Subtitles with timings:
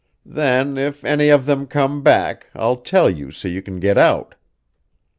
[0.25, 4.33] Then, if any of them come back, I'll tell you so you can get out."